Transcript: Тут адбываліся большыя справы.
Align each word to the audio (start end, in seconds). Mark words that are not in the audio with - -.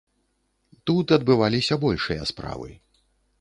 Тут 0.89 1.13
адбываліся 1.17 1.77
большыя 1.85 2.21
справы. 2.31 2.69